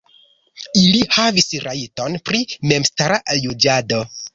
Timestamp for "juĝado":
3.47-4.07